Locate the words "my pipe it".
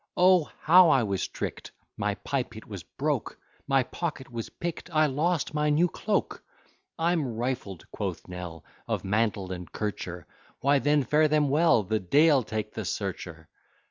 1.95-2.65